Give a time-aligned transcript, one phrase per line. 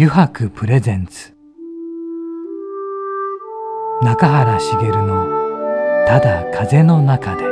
[0.00, 1.34] 油白プレゼンツ。
[4.00, 5.26] 中原茂の
[6.06, 7.42] 「ただ風の中で」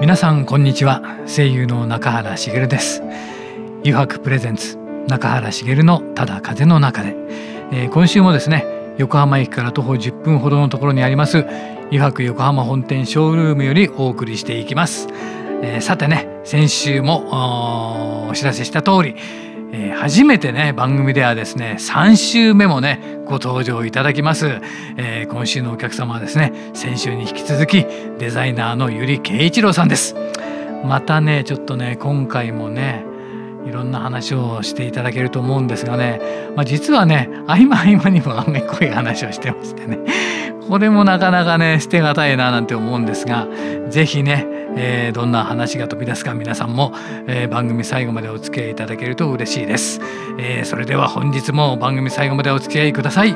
[0.00, 1.02] 皆さんこんにちは。
[1.26, 3.02] 声優の中原茂です。
[3.84, 7.14] 油白プレゼンツ中原茂のただ風の中で、
[7.72, 11.46] えー、今週もですね横浜駅から徒歩10分ほどのところにあります
[11.86, 15.08] 油白横浜本店ショールームよりお送りしていきます、
[15.62, 19.14] えー、さてね先週もお知らせした通り、
[19.72, 24.60] えー、初めてね番組ではですね3週目もねご登場いただきます、
[24.98, 27.86] えー、今週のお客様はですね先週に引き続き
[28.18, 30.14] デザイナーの百合圭一郎さんです。
[30.84, 33.04] またねちょっとね今回もね
[33.66, 36.20] いろんな話をしていただけると思うんですがね、
[36.56, 39.98] まあ、実はね合間合間にもあんめこい話をしてましてね。
[40.68, 43.48] これもなかなかね捨てがたいななんて思うんですが
[43.88, 46.92] 是非ね、えー、どんな話が飛び出すか皆さんも、
[47.26, 50.00] えー、番組最後までお付き合いいただけると嬉しいです、
[50.38, 53.34] えー、それでは本日も番組最後までお付き合いください。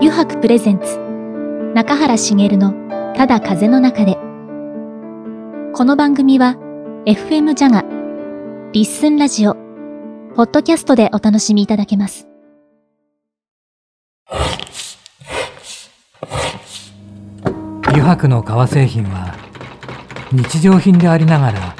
[0.00, 0.98] 油白プレゼンツ
[1.74, 2.74] 中原茂の
[3.14, 4.29] ただ風の中で。
[5.72, 6.56] この番組は
[7.06, 7.84] FM ジャガ、
[8.72, 9.54] リッスンラジオ、
[10.34, 12.26] ポッドキャストでお楽しみいただけます。
[17.86, 19.36] 油白の革製品は
[20.32, 21.76] 日常品でありながら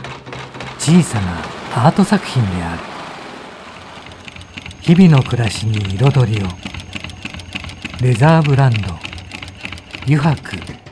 [0.78, 2.83] 小さなアート作品である。
[4.83, 6.46] 日々の暮らしに彩りを。
[8.00, 8.94] レザーブランド
[10.06, 10.89] 油白。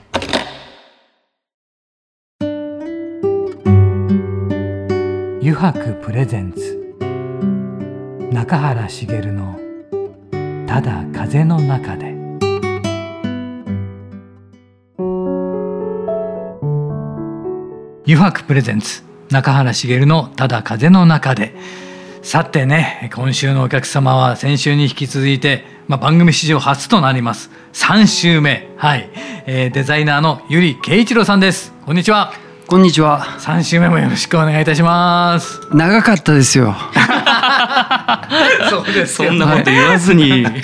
[5.60, 6.94] 白プレゼンツ。
[8.32, 9.58] 中原茂の
[10.68, 12.14] 「ただ風の中で」
[18.06, 21.56] 油白プレゼンツ中原茂の「ただ風の中で」
[22.22, 27.50] さてね今週のお客様は先週に引き続いて、まあ、番組史上初となります。
[27.72, 28.68] 3週目。
[28.76, 29.10] はい、
[29.46, 31.72] えー、デザイナーの百合圭一郎さんです。
[31.84, 32.37] こんにちは。
[32.68, 33.38] こんにちは。
[33.38, 35.58] 三週目もよろしくお願いいたします。
[35.72, 36.76] 長かったですよ。
[38.68, 39.14] そうです。
[39.14, 40.42] そんなこと言わずに。
[40.42, 40.62] ね、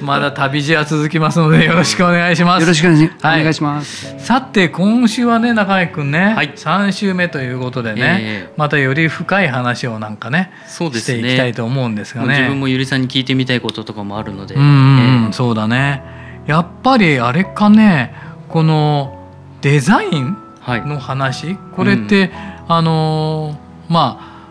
[0.00, 2.62] まだ旅路は続きますのでよろしくお願いします。
[2.62, 2.90] よろしくお
[3.24, 4.14] 願いします。
[4.18, 12.36] さて今週はね中井くんね、はい、3週目ということでね、えー、またより深い話をなんかねそうですねしていきたいと思うんですがね。
[12.38, 14.54] 自分もゆりさんに聞いてみたいこととかもあるので。
[14.54, 16.04] うん、えー、そうだね。
[16.46, 18.14] やっぱりあれかね
[18.48, 19.18] この
[19.60, 22.28] デザインの話、はい、これって、
[22.68, 23.58] うん、あの
[23.88, 24.48] まあ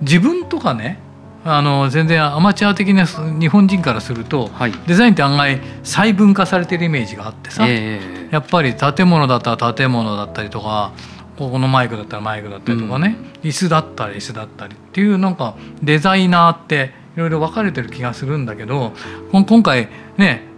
[0.00, 1.00] 自分とかね
[1.44, 10.92] あの全然アマチュア的な日本人からすると、はい、デザインって案外細分化されてるイメージがあってさ、えー、やっぱり建物だったら建物だったりとか
[11.36, 18.92] ここのマイクだったらマイクだったりとかね、うん、椅子だったら椅子だったりっていうなんかデザイナーっていろいろ分かれてる気がするんだけど
[19.32, 20.53] 今回ね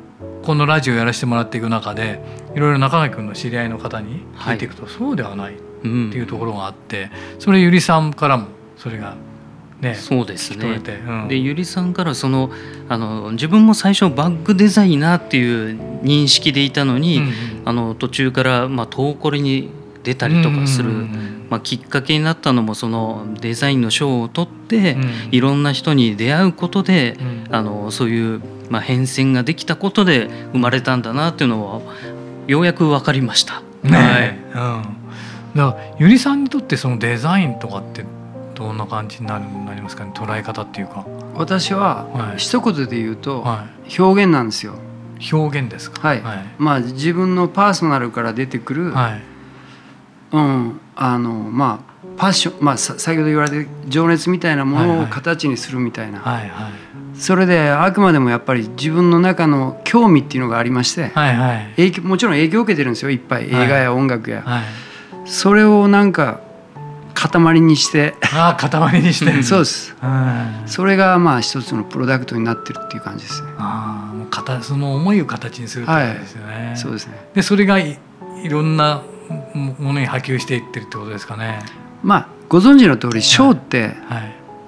[0.46, 2.20] このラジオやらせてもらっていく中で
[2.54, 8.46] いろいろ中垣君の知り合いの方に聞いていくと、そうではないっていうところがあって、それゆりさんからも
[8.76, 9.16] それが
[9.80, 10.80] ね、そうですね。
[11.08, 12.50] うん、でゆりさんからその
[12.88, 15.42] あの自分も最初バッグデザイナーってい
[15.72, 17.32] う認識でいたのに、うんうん、
[17.64, 19.70] あの途中からまあ遠こりに
[20.04, 20.92] 出たりとかする、
[21.50, 28.40] まあ、きっかけになったのもそのデザインの賞を取って、うん、いろんな人に出会うことで、うん、あのそういう
[28.70, 31.80] まあ、変遷ができたことで生まれたんだなっていうのは
[32.46, 33.62] ようやく分かりました。
[33.82, 38.04] ね、はい、うん、だからゆりさんにとってそのデザインとかって
[38.54, 40.12] どんな感じになるなりますかね？
[40.14, 41.06] 捉え方っていうか。
[41.34, 43.44] 私は一言で言うと、
[43.98, 44.74] 表現なんですよ。
[45.32, 49.22] 表現ですか、はい、はい、まあ自分のパーソナルから出てくる、はい、
[50.32, 50.80] うん。
[50.98, 56.72] あのまあパッション、まあ、先ほど言われて情熱みたいなものを形にするみたいな、はいはい、
[57.18, 63.10] それであくまでもやっぱり自分の中の興味っていうのがありまして、はいはい、影響もちろん影響を受けてるんですよ。
[63.10, 63.48] いっぱい。
[63.48, 64.62] 映画や音楽や、はい、
[65.24, 66.40] それをなんか
[67.14, 68.14] 塊にして。
[68.34, 69.42] ああ塊にして。
[69.42, 69.96] そうです、
[70.66, 73.48] それがまあ一つのプロダクトになってるっていう感じですね。
[73.56, 77.14] ああもうその思いを形にするってことですよね、はい、そうですね。
[77.34, 77.98] でそれがい
[78.42, 79.02] いろんな
[79.54, 81.60] ものに波及していってるってことですかね。
[82.02, 83.96] まあご存知の通りショーって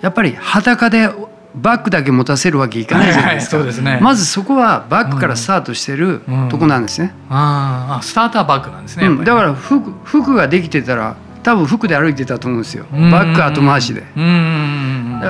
[0.00, 1.10] やっぱり裸で
[1.60, 12.84] バッグだけ持たせるわけいかないじゃないですか、はいはいね、まずそこはバッグからスタートしてるとこなんですね、うんうん、ああスターターバッグなんですね、うん、だから服服ができてたら多分服で歩いてたと思うんですよ。
[12.92, 14.00] バック後回しで。
[14.00, 14.10] だか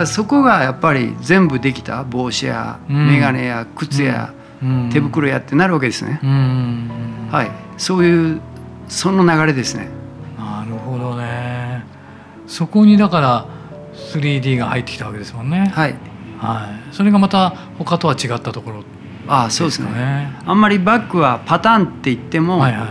[0.01, 2.03] らそこがやっぱり全部できた。
[2.03, 4.33] 帽子や眼鏡や靴や
[4.91, 6.19] 手袋やってなるわけですね。
[7.31, 7.51] はい。
[7.77, 8.41] そういう
[8.89, 9.89] その流れですね。
[10.37, 11.85] なるほどね。
[12.49, 13.47] そこにだから
[14.13, 15.71] 3D が入ってきたわけですもんね。
[15.75, 15.95] はい、
[16.38, 18.85] はい、それがまた他とは違ったところ
[19.26, 20.32] ああそうですね。
[20.46, 22.88] あんまりバックはパターンって言っても、はいはい、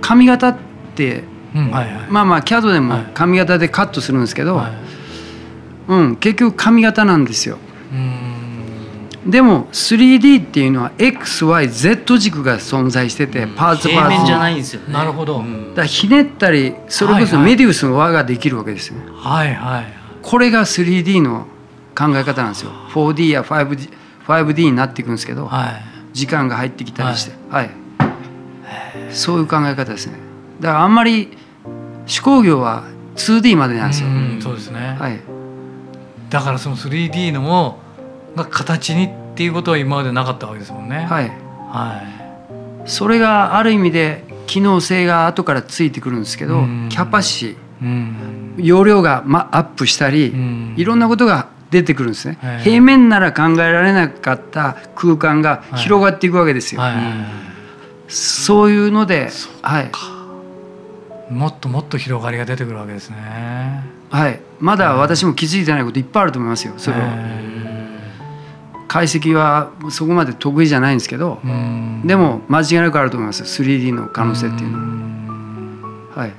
[0.00, 0.56] 髪型っ
[0.94, 1.24] て
[1.54, 4.72] うんはいはい、まあまあ CAD でも髪型でカットするんですけど、はい、
[5.88, 7.58] うん、結局髪型なんですよ。
[9.24, 14.26] でも 3D っていうのは XYZ 軸が存在してて、パーツパーツ。
[14.26, 15.42] じゃないんですよ、ね、なるほど、
[15.74, 19.84] だひねったりそれこそメディウスの輪ができるわけですよ、はいはい、
[20.20, 21.46] これが 3D の
[21.94, 22.70] 考え方なんですよ。
[22.90, 23.90] 4D や 5D,
[24.26, 25.82] 5D になっていくんですけど、はい、
[26.12, 30.14] 時間が入ってきたりして、はい、はい、そういう考え方ですね。
[30.60, 31.36] だからあんまり
[32.06, 32.84] 手工業は
[33.16, 34.08] 2D までなんですよ。
[34.08, 35.20] うそうですね、はい、
[36.30, 37.78] だからその 3D のも
[38.36, 41.06] が形にっていうことは今までなかったわけですもんね。
[41.08, 41.32] はい、
[41.70, 42.02] は
[42.86, 50.34] い、それがある意味で機能性が後からついてくるんですけど、キャパシー、容量が、ま、アップしたり、
[50.76, 56.80] いろんなことが出てくるんですね、平面なら考えられなかった空間が広がっていくわけですよ。
[58.06, 59.30] そういうので、
[59.62, 59.90] はい、
[61.32, 63.16] もっともっと広がりが出てくるわけですね。
[64.10, 66.74] はい、まだ私も気づいてないこといっぱいあると思いますよ。
[66.76, 67.08] それは。
[68.86, 71.40] 解析はそこまで得意じゃないんですけど、
[72.04, 73.42] でも間違いなくあると思います。
[73.42, 74.78] 3D の可能性っていうの
[76.14, 76.22] は。
[76.22, 76.32] はい。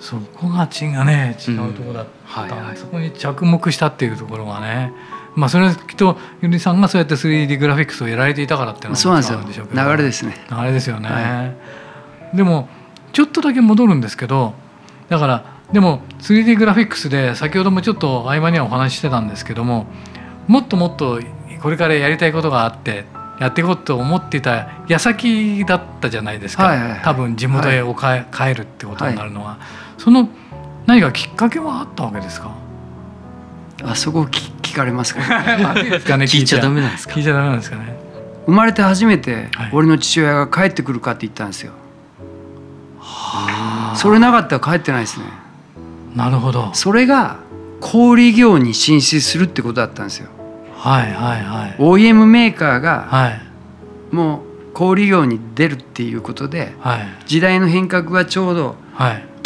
[0.00, 4.92] そこが違うね違うところだった、はいはい、そこに着目したっていうところがね。
[5.34, 9.66] まあそれはきっとゆりさんがそうやって 3D グラフィックスをやられていたからっていうのはそうなんですよ。
[9.72, 10.34] 流れですね。
[10.50, 11.08] 流れですよね。
[11.08, 11.54] は
[12.34, 12.68] い、でも
[13.12, 14.54] ちょっとだけ戻るんですけど
[15.08, 19.86] だからでも 3D グラフィックスで先ほどもちょっと合間にはお話ししてたんですけども
[20.46, 21.20] もっともっと
[21.62, 23.04] これからやりたいことがあって
[23.40, 29.58] やっていこうと思っていた矢先だったじゃないですか、はいはいはい、多分地元へおか、はい、帰るってことになるのは、はい、
[29.98, 30.28] その
[30.86, 32.56] 何かきっかけはあったわけですか？
[33.84, 35.26] あそこ聞かれますか、ね、
[36.24, 37.14] 聞いちゃダメなんですか？
[37.14, 37.98] 聞いちゃダメなんですかね。
[38.46, 41.72] 生まれて初めて俺の父親が帰ってくるかって言ったんですよ、
[43.94, 45.26] それなかったら帰ってないですね。
[46.16, 46.70] なるほど。
[46.72, 47.36] それが
[47.80, 50.30] 小売業に進出するってことだったんですよ。
[50.74, 51.76] はいはいはい。
[51.78, 53.40] OEM メーカーが、はい、
[54.14, 58.76] もう小売業に出るっていうことで、はい、時代の変革がちょうど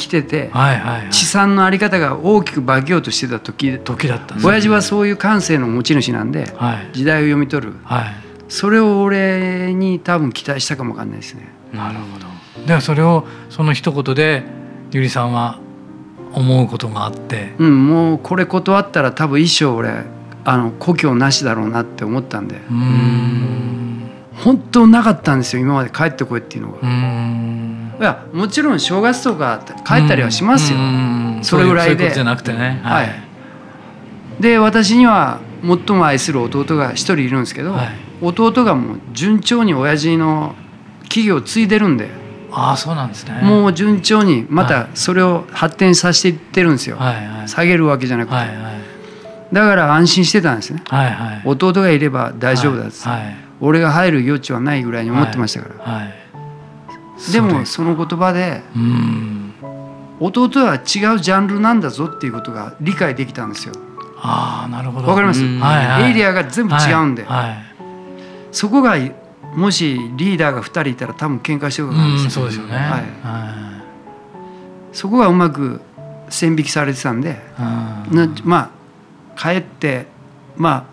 [0.02, 1.02] 来てて、はいはいはい。
[1.02, 8.04] はい、地産の在り方が大きく化けようとしてた時時だった親父はそういう感性の持ち主なんで、はい、時代を読み取る、はい、
[8.48, 11.48] それを俺に多分期待したかもわかんないですね。
[11.72, 12.66] なるほど。
[12.66, 14.42] ではそれをその一言で
[14.90, 15.58] ゆりさんは
[16.34, 17.54] 思うことがあって。
[17.58, 20.04] うんもうこれ断ったら多分一生俺
[20.44, 22.60] あの故郷なしだろうなって思ったんで。
[22.70, 23.82] うん。
[24.34, 26.78] 本当なかったんですよ今まで帰ってこいっていうのが
[28.02, 30.78] いやもちろん正月とか帰ったりはしますよ。
[31.42, 32.10] それぐらいで。
[32.10, 32.80] じゃなくてね。
[32.82, 33.08] はい、
[34.40, 37.88] で私には最も愛する弟が一人いるんですけど、はい、
[38.20, 40.56] 弟がもう順調に親父の
[41.04, 42.10] 企業を継いでるんで。
[42.50, 43.40] ああそうなんですね。
[43.42, 46.98] もう順調にまたそれを発展させていってるんですよ、
[47.46, 48.56] 下げるわけじゃなくて、はいはい、
[49.54, 56.12] だから安心してたんですね、はいはい、弟がいれば大丈夫だっつ、はいはい、俺が入る余地はないぐらいに思ってましたから、
[57.30, 58.62] でもその言葉で
[60.18, 63.74] 弟は違うジャンルなんだぞっていうことが理解できたんですよ。
[64.16, 65.08] ああなるほど。
[65.08, 67.48] わかります、はいはい、エリアが全部違うんで、はい。
[67.50, 67.58] はい、
[68.52, 68.96] そこが
[69.54, 72.82] もしリーダーが2人いたら多分喧嘩してるからですそうですよね、はい。
[72.90, 73.00] は
[74.92, 75.80] い、そこがうまく
[76.28, 77.40] 線引きされてたんで、
[78.10, 78.70] なま
[79.36, 80.06] あ帰って
[80.56, 80.91] まあ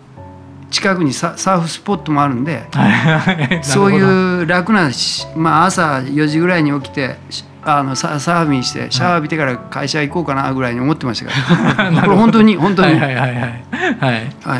[0.70, 2.64] 近くにサーフスポットもあるんで
[3.62, 4.90] そういう楽な、
[5.36, 7.16] まあ、朝4時ぐらいに起きて
[7.62, 12.98] あのササーフィンしてシャワー浴びてから会社行こうかなぐらいに思ってましたから これ本当に本当に。
[12.98, 13.64] はいはいはい。
[14.00, 14.58] はい、は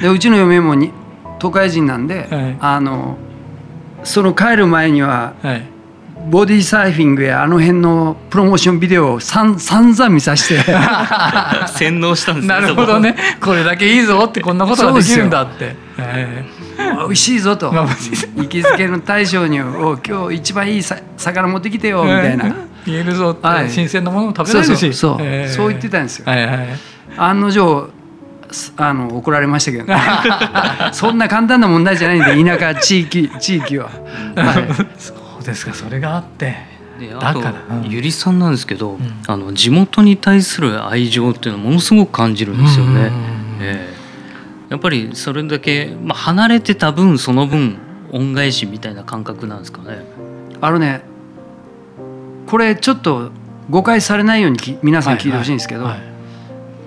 [0.00, 0.92] い、でうちの嫁もに
[1.38, 3.18] 都会人なんで、はい、あの
[4.04, 5.62] その帰る前には、はい、
[6.30, 10.64] ボディサーフィングやあの辺のプロモーションビデオをさん散々見させて。
[11.68, 13.16] 洗脳したんですねなるほどね。
[13.40, 17.72] これだけいいぞってこんなことができるんだって、えー、美味しいぞと。
[17.72, 22.44] 行きつけの大将に「お今日一番いいさ魚持ってきてよ」みたいな。
[22.84, 24.80] 言えるぞって、はい、新鮮なものを食べられるし。
[24.80, 25.26] そうそうそう。
[25.26, 26.24] えー、そう言ってたんですよ。
[26.26, 26.68] はいはい、
[27.16, 27.90] 案の定
[28.76, 29.96] あの怒られましたけど、ね、
[30.92, 33.92] そんな簡単な問題じゃないんで田舎地域地域は、はい、
[35.42, 36.56] そうですかそれがあって。
[37.10, 43.10] だから、うん、ゆりさんなんですけど、うん、あの地元に対する愛情っていうのをものすごく感じるんですよね。
[43.60, 47.78] えー、やっぱりそれだけ、まあ、離れてた分その分
[48.12, 50.04] 恩返しみたいな感覚なんですかね。
[50.60, 51.02] あのね
[52.46, 53.30] これちょっと
[53.70, 56.00] 誤解されないように皆さん聞いてほしいんですけど、はいはい。
[56.02, 56.06] は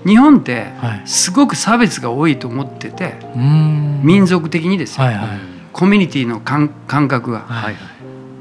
[0.06, 0.68] い、日本って
[1.06, 5.28] すごく差別が多いと思ってて、民族的にですよ、はいはい、
[5.74, 6.70] コミュニティの感
[7.08, 7.40] 覚が。
[7.40, 7.96] はいはい、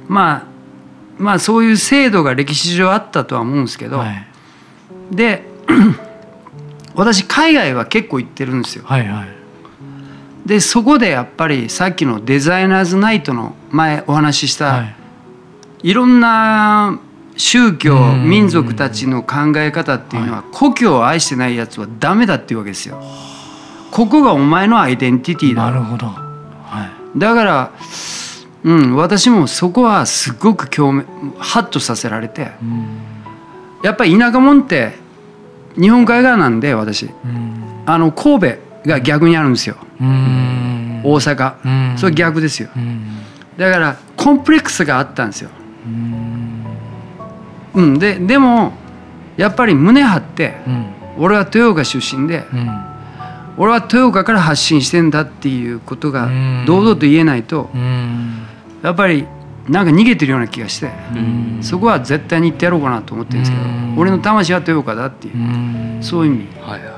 [0.09, 0.55] まあ
[1.19, 4.27] まあそういう制度が歴史上あったとは思うんですけど、はい、
[5.15, 5.45] で
[6.95, 8.85] 私海外は結構行ってるんですよ。
[8.85, 9.29] はいはい、
[10.49, 17.01] でそこでやっぱりさっきのデザイナーズナイトの前お話しした、はい、いろんな
[17.37, 23.03] 宗教民族たちの考え方っていうのは故郷を愛してないやつはダメだっていうわけですよ。
[23.91, 25.71] ここがお前のアイデンティティだ。
[25.71, 26.07] なるほど。
[26.07, 27.71] はい、だから
[28.65, 31.05] うん、私もそこはすごく興味
[31.39, 32.99] ハッとさせられて、うん、
[33.83, 34.93] やっぱり田舎もんって
[35.79, 38.57] 日本海側なんで私、うん、あの神戸
[38.87, 42.71] が逆にあるんですよ、うん、大阪、それ逆ですよ、
[43.59, 45.51] だからコンプレックスがあったんですよ、
[47.75, 47.99] うん。
[47.99, 48.73] ででも
[49.37, 50.55] やっぱり胸張って、
[51.19, 52.45] 俺は豊岡出身で、
[53.57, 56.31] 俺は豊岡から発信してんだっていうことが
[56.67, 57.71] 堂々と言えないと、
[58.85, 59.27] やっぱり
[59.69, 60.91] なんか逃げてるような気がして
[61.63, 63.65] そこは絶対に行ってやろうかなと思ってるんですけど
[63.97, 66.61] 俺の魂は豊岡だっていうそういう意味。
[66.61, 66.93] はいはい。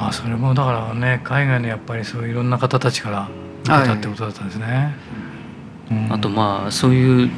[0.00, 3.28] あそれもだからね海外のやっぱりそういういろんな方たちから
[3.62, 4.96] 受けたってことだったんですね。
[6.10, 7.30] あとまあそういう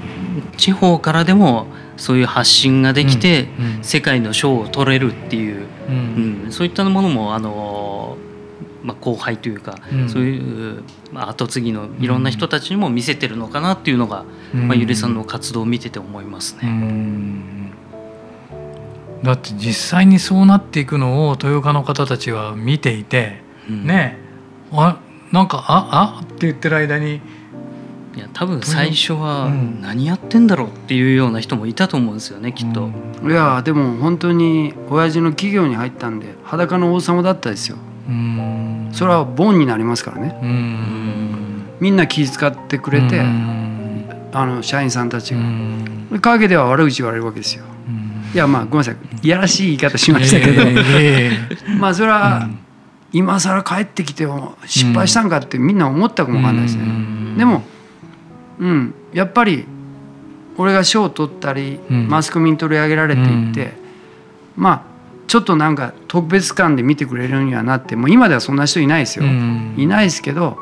[0.57, 1.67] 地方からでも
[1.99, 3.49] そういう発信ができて
[3.83, 8.17] 世界の賞を取れるっていう、うん、そういったものもあの
[8.85, 14.25] まあ、後輩というか、うん、そういう、まあ、後継ぎのいろんな人たちにも見せてるのかなっていうのが、
[14.55, 17.73] うん、まあ、ゆりさんの活動を見てて思いますね。
[19.23, 24.19] だって実際にそうなっていくのを豊岡の方たちは見ていて、うん、ね。
[24.71, 24.99] あ
[25.33, 27.21] なんか「ああって言ってる間に
[28.17, 29.51] いや多分最初は
[29.81, 32.91] 何やってんだろうっていうような人もいたと思うんですよねきっと。
[33.25, 37.77] いやでも本当に親父の企業に入ったんで裸の王様だったですよ。
[38.95, 40.37] それはボンになりますからね。
[41.81, 45.41] みんな気遣ってくれてあの社員さんたちが。
[46.21, 47.65] 陰では悪口言われるわけですよ。
[48.35, 48.97] いやまあごめんなさい。
[49.23, 50.65] いやらしい言い方しましたけど、
[51.79, 52.49] まあそれは
[53.13, 54.27] 今更帰ってきて
[54.65, 56.85] 失敗したんかってみんな思ったかもわかんないですね。
[57.37, 57.63] でも
[58.59, 58.95] うん。
[59.13, 59.67] やっぱり
[60.57, 63.73] 俺が賞を取ったりマスコミに取り上げられていって
[64.57, 64.83] まあ
[65.27, 70.59] ちょっとなんか特別感で見てくれるにはなってもう今ではそんな人いないですよ、うん、いないですけど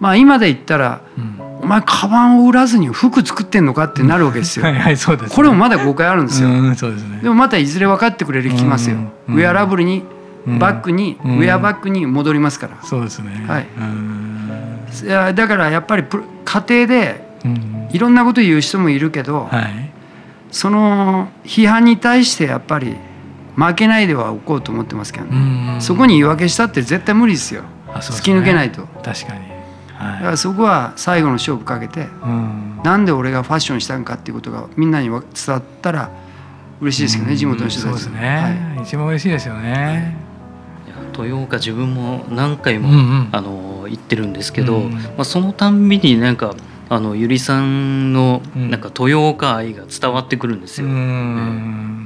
[0.00, 4.66] まあ今で言ったら、うん、お前カバンを売らずに服作ってんのかってなるわけですよ。
[4.66, 6.50] はいはいそうです、ね、これもまだ誤解あるんですよ。
[6.50, 8.96] うんそうですね、でもまたいずれ分かってくれる気ますよ。
[9.28, 10.04] ウェアラブルに
[10.46, 12.76] バッグに、ウェアバッグに戻りますから。
[12.82, 13.44] そうですね。
[13.48, 13.66] はい。
[15.04, 16.04] いやだからやっぱり
[16.44, 17.26] 家庭で
[17.92, 19.90] いろんなこと言う人もいるけど、はい、
[20.50, 22.96] その批判に対してやっぱり
[23.56, 25.80] 負けないではおこうと思ってますけどね。
[25.80, 28.86] そこに言い訳したって絶対無理ですよ、ね、突き抜けないと。
[29.02, 29.40] 確かに、
[29.94, 32.06] はい、だからそこは最後の勝負かけて
[32.84, 36.10] なんで俺がファッションしたんかっていうことがみんなに伝わったら
[36.80, 40.16] 嬉しいですけどね地元の人たちそうですね、はい、一番嬉しいですよね、
[41.16, 46.54] 豊岡自分も何回も、うんうん、あの行ってるんですけど、うん、まあ、そのたんびになんか
[46.88, 50.86] あのゆりさんのなんか豊岡愛が伝わってくるんですよ。
[50.86, 52.05] うん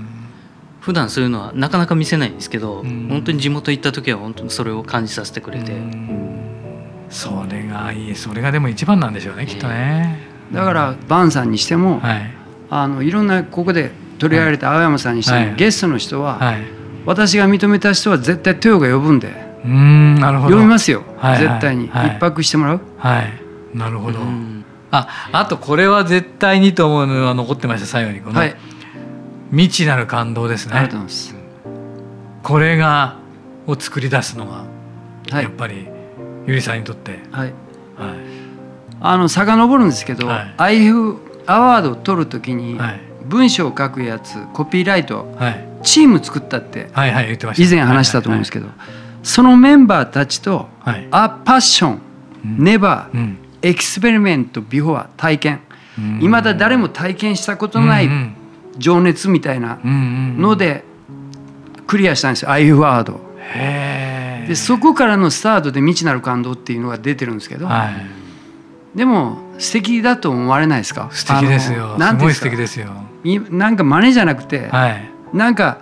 [0.80, 8.14] 普段そういうのはなかなか見せないんですけど、うん、本当に地元行った時は本当にそれを感じさせてくれて、うん、それがいい。
[8.14, 10.18] それがでも一番なんでしょうねきっとね、
[10.52, 12.34] だからバンさんにしても、はい、
[12.70, 16.62] あのいろんなここで取り上げられた青山さんにしても、はい、ゲストの人は、はい、
[17.04, 20.56] 私が認めた人は絶対豊が呼ぶんでうんなるほど。
[20.56, 22.80] 呼びますよ、はいはい、絶対に、一泊してもらう。
[22.96, 23.76] はい。
[23.76, 24.18] なるほど、
[24.90, 28.56] ああとこれは絶対にと思うのは残ってました最後にこの、はい
[29.50, 30.74] 未知なる感動ですね。
[30.74, 31.34] ありがとうございます。
[32.42, 33.16] これが
[33.66, 34.64] を作り出すのが、
[35.30, 35.88] はい、やっぱり
[36.46, 37.18] ゆりさんにとって。
[37.30, 37.48] はい。
[37.48, 37.52] はい。
[39.00, 41.16] あの遡るんですけど、はい、IF
[41.46, 42.78] アワードを取るときに、
[43.24, 47.68] 文章を書くやつコピーライト、はい、チーム作ったって、はいはい、言ってました。
[47.68, 48.68] 以前話したと思うんですけど、
[49.22, 52.00] そのメンバーたちと、はい、 a passion
[52.58, 55.60] never experienced before 体験
[56.20, 58.08] いまだ誰も体験したことのない
[58.80, 60.82] 情熱みたいなので
[61.86, 63.20] クリアしたんですよ キーワード。
[64.48, 67.90] でそこからのスタートで未知なる感動っていうのが出てるんですけど、は
[68.94, 71.08] い、でも素敵だと思われないですか？
[71.12, 71.96] 素敵ですよ。
[71.98, 72.88] すごい素敵ですよ。
[73.50, 75.78] なんか真似じゃなくて、はい、なんか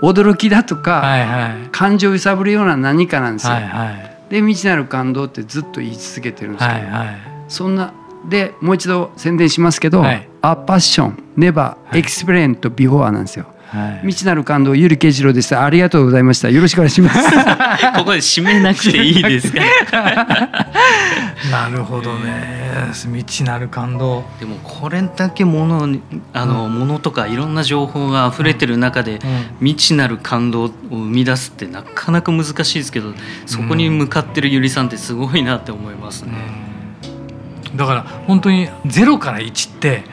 [0.00, 3.54] 驚きだとか、はいはい、感情を揺さぶるような何かなんですよ。
[3.54, 7.16] はいはい、で未知なる感動ってずっと言い続けてるんですけど、はいはい、
[7.48, 7.92] そんな
[8.28, 13.46] でもう一度宣伝しますけど「はい、A Passion Never Explained Before」なんですよ。
[13.68, 16.48] はい、未知なる感動ゆりけいじろうでしたありがとうございました。
[16.50, 17.18] よろしくお願いします。
[17.98, 19.60] ここで締めなくていいですか？
[21.50, 22.90] なるほどね。
[22.92, 24.24] 未知なる感動。
[24.38, 25.88] でもこれだけもの
[26.32, 29.20] あの、うん、ものとかいろんな情報が溢れてる中で、うん、
[29.66, 33.12] 未知なる感動を生み出すってなかなか難しいですけど
[33.46, 36.32] そこに向かってるゆりさんってすごいなって思いますね、
[37.72, 40.04] うん、だから本当に0から1って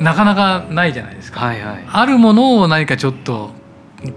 [0.00, 3.50] なかなかないじゃないですか、はいはい、あるものを何かちょっと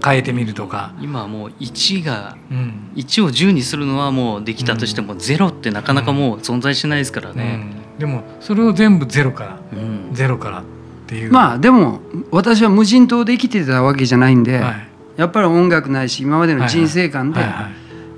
[0.04, 0.92] 変えてみるとか。
[1.00, 7.60] 今もう1が、うん、1を10にするのはもうできたとしても、うん、0ってなかなかもう存在しないですからね、
[7.94, 10.62] うん、でもそれを全部ゼロから、うん、ゼロからっ
[11.06, 11.32] ていう。
[11.32, 17.40] まあでも私は無人島で生きてたわけじゃないんで、はい、やっぱり音楽ないし今までの人生観で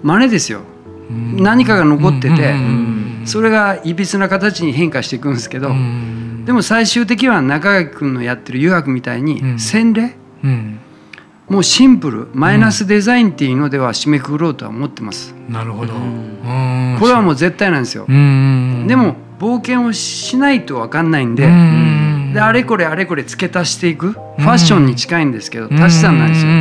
[0.03, 0.63] 真似ですよ、
[1.37, 2.55] 何かが残ってて、
[3.25, 5.71] それがいびつな形に変化していくんですけど、
[6.45, 10.15] でも最終的には中垣君のやってる油白みたいに洗礼、
[11.49, 15.35] もうシンプルマイナスデザインっていうのでは締めくくろうとは思ってます。
[15.49, 15.93] なるほど。
[15.93, 18.07] これはもう絶対なんですよ。
[18.07, 21.49] でも冒険をしないと分かんないんで
[22.35, 24.13] であれこれあれこれ付け足していく？
[24.13, 26.53] ファッションに近いんですけど足し算なんですよ。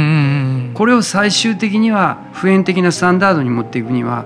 [0.73, 4.25] これを最終的には普遍的なスタンダードに持っていくには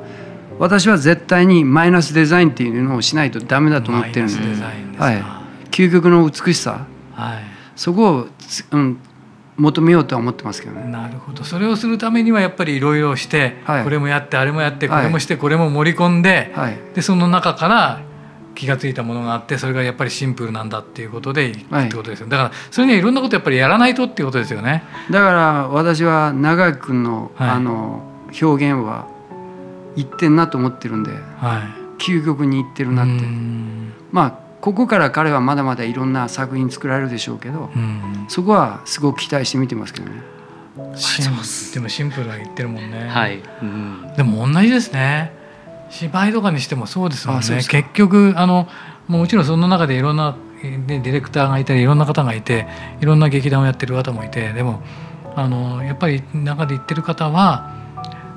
[0.60, 4.34] 私は絶対にマイナスデザインっていうのをしないとダメだと思ってるんで。
[4.34, 4.40] す。
[4.98, 5.24] はい。
[5.72, 7.44] 究極の美しさ、はい、
[7.76, 8.28] そこを、
[8.72, 9.00] うん、
[9.58, 10.90] 求めようとは思ってますけどね。
[10.92, 11.44] なるほど。
[11.44, 18.02] それをするためにはやっぱりいろいろして、はい、これもやってあれもやってこれもして、これも盛り込んではい、でその中から
[18.56, 24.84] 気が付いたものがあってそれがやっぱりシンプルなんだっていうことでいくってことですよ、だからそれにはいろんなことやっぱりやらないとっていうことですよね。
[25.12, 28.04] だから私は長井君の,、あの
[28.42, 29.08] 表現は
[29.96, 31.18] 言ってんなと思ってるんで、は
[32.00, 33.26] い、究極に言ってるなって。
[34.12, 40.22] まあここから彼はまだまだいろんな作品作られるでしょうけど、うん、そこはすごく期待して見てますけどね。
[41.74, 43.10] でもシンプルは言ってるもんね。
[43.10, 45.34] はい、うん、でも同じですね。
[45.90, 47.64] 芝居とかにしてもそうですもんね。
[47.68, 48.68] 結局あの
[49.08, 52.68] もちろんその中でいろんな、ね、ディレクターがいたりいろんな方がいて
[53.02, 54.82] いろんな劇団をやってる方もいてでも
[55.36, 57.74] あのやっぱり中で言ってる方は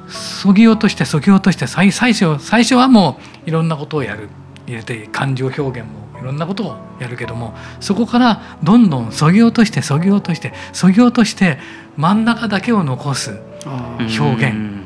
[0.08, 4.28] そぎ落としてそぎ落として最最初最初はもういろんなことをやる。
[4.66, 11.58] 入れて感情表現もいろんなことをやるけどもそこからどんどんそぎ落としてそぎ落としてそぎ落として
[11.96, 14.76] 真ん中だけを残す表現。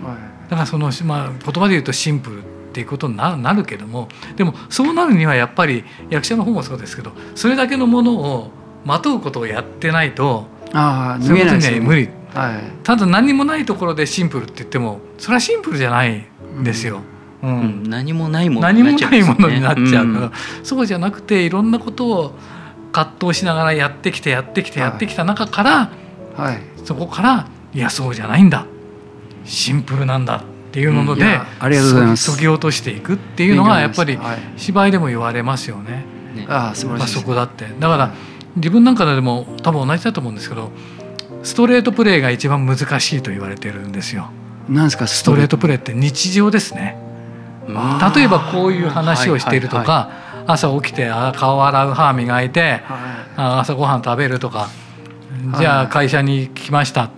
[0.48, 8.50] だからその、まあ、言葉で言うとシンプルっていうことになるけどもでもそうなるにはやっぱり役者の方もそうですけどそれだけのものを
[8.84, 11.80] まとうことをやってないとあ脱げないですね。
[11.80, 16.24] 無理、はい、ただ何もないところでシンプルって言ってもそれはシンプルじゃない
[16.56, 17.00] んですよ。
[17.42, 17.60] うん。
[17.60, 22.34] うん、何もないものになっちゃう、ね、何もないものになっちゃうから、うん、そうじゃなくていろんなことを
[22.92, 25.90] 葛藤しながらやってきてやってきてやってきた中から、
[26.36, 28.66] はい、そこからいやそうじゃないんだ。
[29.44, 32.30] シンプルなんだっていうもので、うん、ありがとうございます。
[32.32, 34.18] そぎ落としていくっていうのがやっぱり
[34.56, 36.04] 芝居でも言われますよね。
[36.34, 36.46] ね。
[36.48, 37.20] あ素晴らしい。
[37.20, 37.66] そこだって。
[37.78, 38.10] だから
[38.56, 40.70] 自分なんかでも多分同じだと思うんですけど
[41.42, 44.30] ストレートプレーが一番難しいと言われてるんですよ。
[44.68, 46.96] なんですかストレートプレーって日常ですね。
[47.66, 50.10] 例えばこういう話をしているとか、
[50.46, 52.82] 朝起きて顔洗う歯磨いて、
[53.36, 54.68] 朝ごはん食べるとか、
[55.58, 57.10] じゃあ会社に来ました、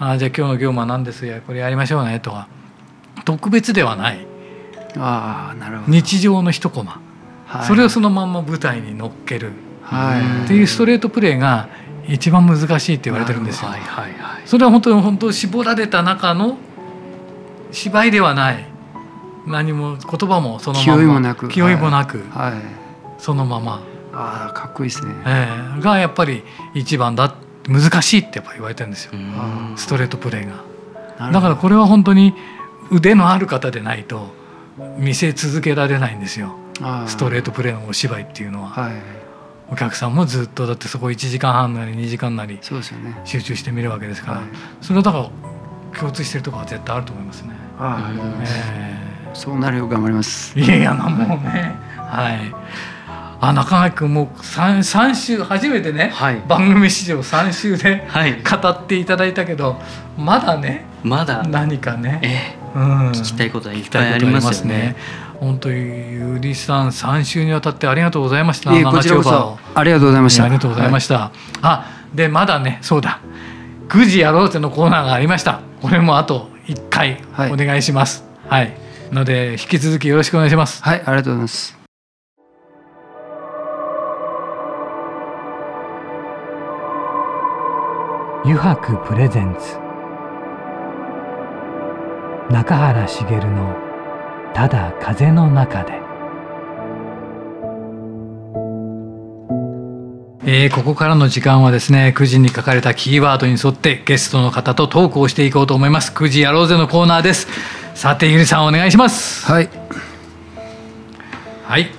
[0.00, 1.26] あじゃあ今日の業務は何です？
[1.26, 2.20] よこれやりましょうね。
[2.20, 2.48] とか
[3.28, 4.26] 特別ではない。
[4.96, 5.92] あなるほど。
[5.92, 6.98] 日常の一コマ、
[7.44, 11.68] はい、それをそのまんま舞台に乗っける、はい、っていうストレートプレーが
[12.08, 13.68] 一番難しいって言われてるんですよ。
[13.68, 16.56] はいはいはい、それは本当に本当絞られた中の
[17.70, 18.64] 芝居ではない。
[19.46, 20.92] 何も言葉もそのまま。
[20.94, 21.48] 気負いもなく。
[21.50, 22.52] 気負いもなく、はい、
[23.18, 23.82] そのまま。
[24.14, 27.34] ああかっこいいですね、えー、がやっぱり一番だ
[27.68, 29.12] 難しいってやっぱ言われてるんですよ。
[29.76, 31.30] ストレートプレーが。
[31.30, 32.32] だからこれは本当に
[32.90, 34.28] 腕のある方でないと
[34.98, 36.54] 見せ続けられないんですよ。
[37.06, 38.92] ストレートプレーのお芝居っていうのは、はい、
[39.70, 42.60] お客さんもずっとだってそこ1時間半なり2時間なり
[43.24, 47.50] 集中して見るわけですから、ねはい、それはだから共通してるところは絶対あると思いますね。
[47.78, 48.98] あえー
[49.34, 50.58] そうなるよう頑張ります。
[50.58, 51.76] いやいやもうね。
[51.96, 52.52] はい。
[53.40, 59.76] あ中垣君もう 3, 3週初めてね、はい、番組史上3週で、はい、語っていただいたけど
[60.16, 61.44] まだねまだ。
[61.44, 62.57] 何かね、ええ。
[62.57, 64.96] うん、聞きたいことはいっぱいありますね。
[65.40, 68.70] 本当にゆりさん3週にわたってありがとうございました。
[68.70, 70.44] こちらこそありがとうございました。
[70.44, 71.18] ありがとうございました。
[71.18, 71.30] はい、
[71.62, 73.20] あでまだねそうだ
[73.88, 75.60] 9時やろうぜのコーナーがありました。
[75.80, 78.24] これもあと1回お願いします。
[78.48, 78.74] はい、はい、
[79.12, 80.82] ので引き続きよろしくお願いします。
[80.82, 81.78] はいありがとうございます。
[88.44, 89.87] 油白プレゼンツ
[92.50, 93.76] 中原茂の
[94.54, 96.00] 「ただ風の中で」
[100.50, 106.10] えー、ここからの時間はですね9時に書かれたキーワードに沿ってゲストの方とトークをしていこうと思います。
[106.12, 107.48] 9時やろうぜのコーナーです。
[107.94, 109.44] さてゆりさんお願いします。
[109.44, 109.68] はい。
[111.66, 111.90] はい。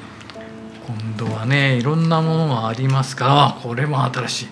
[0.88, 4.48] 今度はねいろんなものがありますからこれも新しい、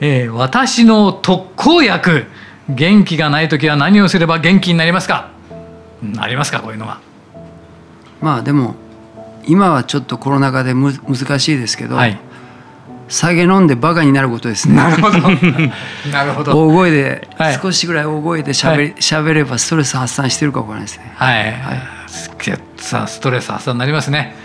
[0.00, 2.26] えー、私の特効薬
[2.74, 5.30] 元気がない時は何をすれば元気になりますか？
[6.18, 7.00] ありますかこういうのは
[8.20, 8.74] まあでも
[9.44, 12.18] 今はちょっとコロナ禍でむ難しいですけど、はい、
[13.08, 14.76] 酒飲んでバカになることですね。
[14.76, 15.18] なるほど。
[16.12, 16.52] なるほど。
[16.68, 21.12] 大声で、はい、少しぐらい大声でしゃべ、はい、ればストレス発散してるかもしれないですね。
[21.16, 21.52] はい。
[21.52, 21.82] はい。
[22.76, 24.36] さあストレス発散になりますね。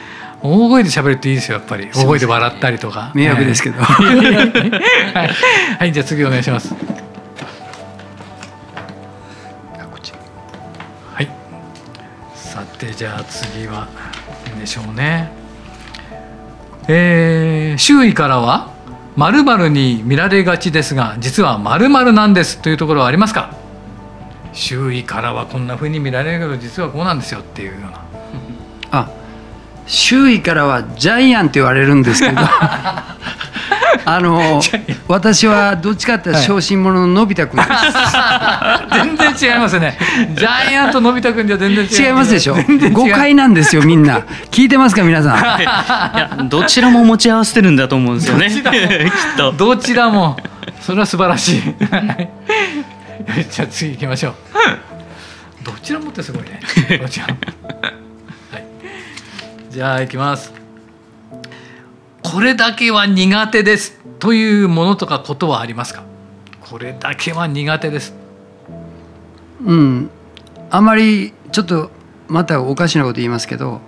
[0.41, 1.89] 大声で喋るっていいですよやっぱり。
[1.93, 3.11] 大声で笑ったりとか。
[3.13, 3.81] 迷惑ですけど。
[3.81, 5.29] はい、
[5.79, 6.73] はい、じゃあ次お願いします。
[12.97, 13.87] じゃあ次は
[14.49, 15.29] 何でしょうね。
[16.87, 18.69] えー、周囲からは
[19.15, 23.53] 〇〇に見られがちですが実は〇〇なんですというところはありますか？
[24.53, 28.01] 周囲からはこんなふうに見られるけど実はこうなんですよっていうような。
[28.91, 29.09] あ
[29.87, 32.37] 周囲からはジャイアンって言われるんですけど
[34.05, 34.61] あの
[35.07, 39.97] 私はどっちかって小心者ののび太くんです、はい、全然違いますね。
[40.35, 42.55] ジャイアントのび太くんじゃ全然違いますでしょ？
[42.91, 44.19] 誤解なんですよみんな。
[44.51, 48.49] 聞いてますか皆さん、い、やどちらも持ち合わせてるんだと思うんですよね。
[48.49, 48.63] きっ
[49.37, 49.51] と。
[49.51, 50.37] どちらも
[50.81, 51.61] それは素晴らしい。
[53.49, 54.35] じゃあ次行きましょう。
[55.63, 56.59] どちらもってすごいね。
[57.01, 57.37] どちらも、
[58.51, 58.65] はい、
[59.71, 60.53] じゃあ行きます
[62.31, 66.03] これだけは苦手ですというものとかことはありますか？
[66.61, 68.13] これだけは苦手です。
[69.63, 70.09] うん。
[70.71, 71.91] あまりちょっと
[72.27, 73.81] またおかしなこと言いますけど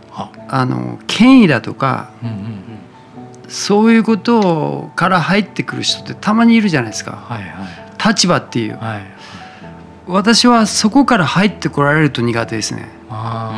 [0.47, 9.01] あの権威だとか、うんうんうん、そういうことから入ってくる人ってたまにいるじゃないですか、はいはい、立場っていう、はい、
[10.05, 12.87] 私はそこから入ってこられると苦手ですね。
[13.09, 13.53] あ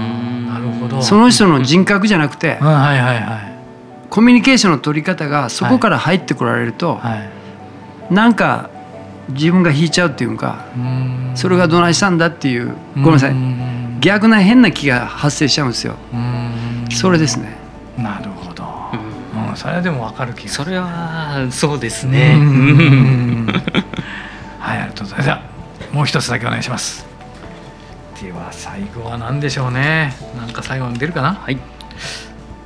[0.48, 1.02] なるほど。
[1.02, 3.59] その人の人格じゃなくて、はいはいはい
[4.10, 7.30] コミュニケーションの取り方がそこから入ってこられると、はい、
[8.14, 8.70] なんか
[9.30, 10.66] 自分が引いちゃうっていうか
[11.36, 13.36] それがどないしたんだっていうごめんなさい。
[14.00, 15.96] 逆な変な気が発生しちゃうんですよ。
[16.90, 17.58] それですね。
[17.98, 18.64] なるほど、
[19.50, 22.38] うん、それはでも分かる気がそれはそうですね。
[24.60, 25.94] はいありがとうございます。
[25.94, 27.06] もう一つだけお願いします。
[28.22, 30.14] では最後は何でしょうね。
[30.38, 31.34] なんか最後に出るかな？
[31.34, 31.58] はい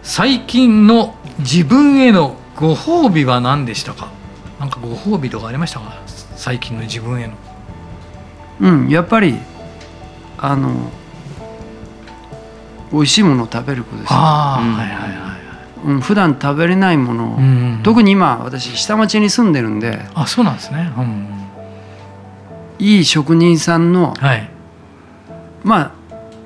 [0.04, 4.12] 最近の自分へのご褒美は何でしたか？
[4.60, 6.02] なんかご褒美とかありましたか？
[6.36, 7.34] 最近の自分への。
[8.60, 9.40] うんやっぱり
[10.38, 10.92] あの
[12.92, 15.34] 美味しいものを食べることです、ね、ああ、うん、はいはいはい。
[15.86, 21.28] うん、普段食べれないもの、うんうん、特に今私下町に住んでるんであそうなんですね、うん、
[22.80, 24.50] いい職人さんの、はい、
[25.64, 25.94] ま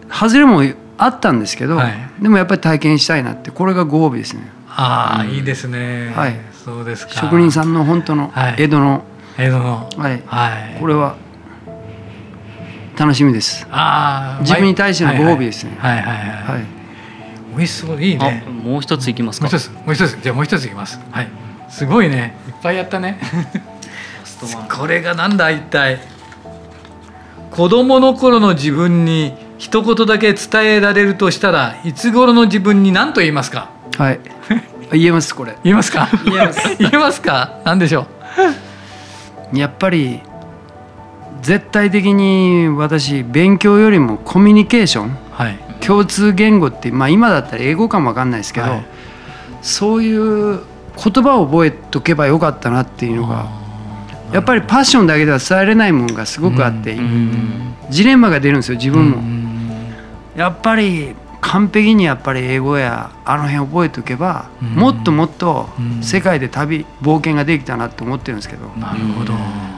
[0.10, 0.64] あ外れも
[0.98, 6.12] あったんですけど、はい、でもやっぱり体験したいなってこれがご褒美ですねああ、いいですね。
[6.16, 6.36] はい。
[6.54, 7.14] そうですか。
[7.14, 9.04] 職人さんの本当の江戸の、
[9.36, 10.80] 江戸の、はい、はい。
[10.80, 11.16] これは
[12.96, 13.66] 楽しみです。
[13.72, 15.76] ああ、自分に対してのご褒美ですね。
[15.80, 16.18] はいはいはい。
[16.18, 16.66] はい。
[17.56, 18.44] 美味しそういいね。
[18.48, 19.48] もう一ついきますか。
[19.48, 21.00] もう一つ、もう一つ、じゃもう一ついきます。
[21.10, 21.28] はい。
[21.70, 22.38] すごいね。
[22.48, 23.20] いっぱいやったね。
[24.78, 26.00] これがなんだ一体。
[27.50, 33.70] 子供の頃の自分に一言だけ伝えられるとしたらいつ頃の自分に何と言いますか？
[33.98, 34.20] はい。
[34.92, 35.58] 言えますこれ。
[35.64, 36.08] 言えますか？
[36.26, 36.76] 言えます。
[36.80, 37.60] 言えますか？
[37.66, 38.08] 何でしょ
[39.54, 39.58] う？
[39.58, 40.22] やっぱり
[41.42, 48.86] 絶対的に私勉強よりもコミュニケーション、はい、共通言語ってまあ今だったら英語かも分かんないですけど、はい、
[49.62, 50.60] そういう
[51.02, 53.48] 言葉を覚えとけばよかったなっていうのが
[54.34, 56.98] やっぱりパッションだけでは伝えれないものがすごくあって、
[57.90, 59.37] ジレンマが出るんですよ自分も。
[60.38, 65.68] やっぱり完璧にやっぱり英語やあの辺覚えておけば、うん、もっともっと
[66.02, 68.68] 世界で旅冒険ができたなって思ってるんですけど。
[68.80, 69.34] なるほど。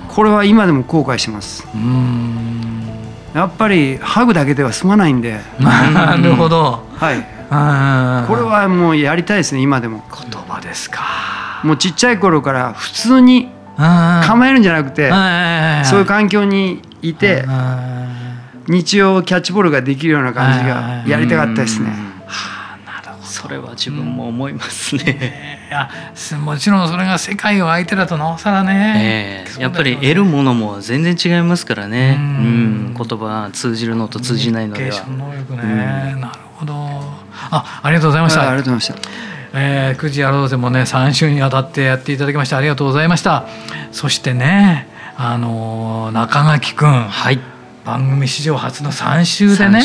[0.10, 1.65] これは今でも後悔します。
[3.34, 5.39] やっぱりハグだけでは済まないんで。
[5.60, 6.86] なるほど。
[6.95, 7.17] はい。
[8.28, 10.04] これはもうやりたいですね今でも。
[10.12, 11.62] 言葉ですか。
[11.63, 15.10] もうちっちゃい頃から普通に構えるんじゃなくて
[15.86, 17.45] そういう環境にいて
[18.69, 21.91] 日曜キャッチボールができるような感じがやりたかったですね。
[23.23, 25.67] それは自分も思いますね。
[25.69, 25.89] いや
[26.39, 32.17] もちろんそれが世界を相手だとなおさらね、えー、やっぱり得るものも全然違いますからね。
[32.19, 35.05] うん、言葉通じるのと通じないのでは。
[35.08, 36.73] 能力ね、うん、なるほど。
[37.51, 38.49] あありがとうございました。
[38.49, 39.29] ありがとうございました。
[39.53, 43.47] えー、9時やろうぜもね3週にわたってやっていただきましてありがとうございました
[43.91, 47.39] そしてねあの中垣君、はい、
[47.89, 49.82] 番組史上初の3週でね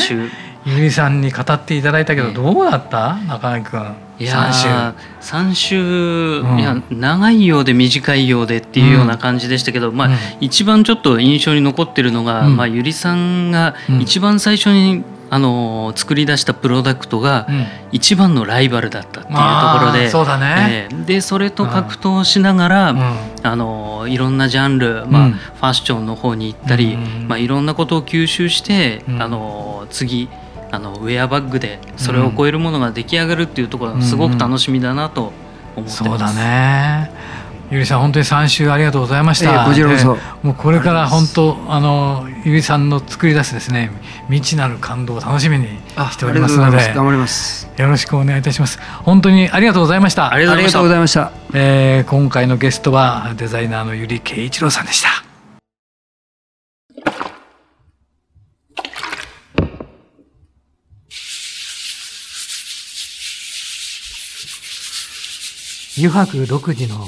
[0.63, 3.15] ゆりさんに語っていただいたけどどうだった？
[3.27, 5.31] 中垣君いや3週。
[5.31, 17.47] 3週、うん、いや長いようで短いようでっていうような感じでしたけど、うん、まあ、一番ちょっと印象に残ってるのが、うん、まあ、ゆりさんが一番最初にあの作り出したプロダクトが
[17.91, 22.99] 一番のライバルだったっていうところで、そうだね、えー、でそれと格闘しながら、うん、
[23.43, 30.29] あのいろんなジャンル、まあ、うん、ファッションの方に行ったり、うん、まあ、いろんなことを吸収して、あの次
[30.71, 35.33] あのウェアバッグでそれを超えるものが出来上がるっていうところがすごく楽しみだなと思っ
[35.75, 36.03] てます。
[36.03, 37.11] そうだね
[37.75, 39.53] ゆりさん本当に3週ありがとうございました。
[39.53, 43.91] えー、こちらこそ、もうこれから本当あのゆりさんの作り出すですね
[44.29, 45.67] 未知なる感動を楽しみに
[46.11, 48.79] しておりますので頑張りますよろしくお願いいたします。
[49.03, 50.31] 本当にありがとうございました。
[50.31, 51.31] ありがとうございました。
[51.53, 55.09] えー、今回のゲストはデザイナーのゆり圭一郎さんでした。
[65.97, 67.07] 油白独自の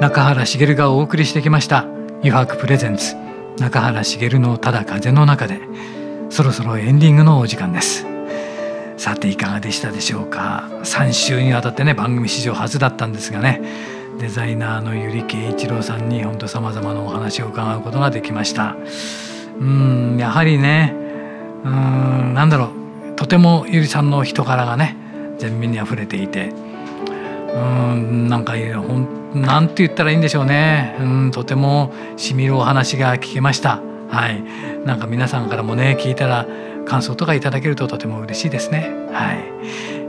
[0.00, 1.84] 中原茂がお送りしてきました
[2.24, 3.16] 「余白プレゼンツ。
[3.58, 5.60] 中原茂のただ風の中で」
[6.30, 8.06] そろそろエンディングのお時間です。
[8.96, 10.64] さていかがでしたでしょうか。
[10.84, 13.60] 3週にわたってね番組史上初だったんですがね。
[14.18, 18.76] デザイナーのゆり圭一郎さんに本当さまざまなお話を伺うことができました。
[19.60, 20.94] うんやはりね
[21.62, 22.70] うんなんだろ
[23.12, 23.16] う。
[23.16, 24.96] とてもゆりさんの人柄がね
[25.38, 26.69] 前面にあふれていて。
[27.54, 27.58] う
[27.94, 28.58] んなんかほ
[28.98, 30.96] んなんて言ったらいいんでしょうね。
[31.00, 33.80] うんとてもしみるお話が聞けました。
[34.08, 34.42] はい。
[34.84, 36.46] なんか皆さんからもね聞いたら
[36.86, 38.90] 感想とかいただけるととても嬉しいですね。
[39.12, 39.44] はい、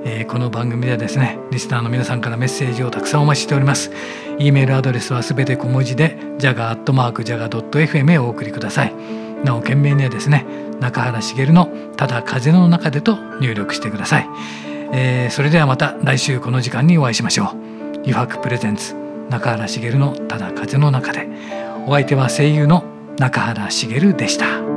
[0.05, 3.91] えー、この番組ではですねリスナーの皆さんからメッセージをたくさんお待ちしております。
[4.39, 8.93] e メールアドレスはすべて小文字で jaga.jaga.fm へお送りください。
[9.43, 10.45] なお件名にはですね
[10.79, 14.29] 中原茂のただ風の中でと入力してください、
[14.93, 17.47] えー、それではまた来週この時間にお会いしましょう
[17.99, 18.95] 余白プレゼンツ
[19.29, 21.27] 中原茂のただ風の中で
[21.87, 22.83] お相手は声優の
[23.17, 24.70] 中原茂でした。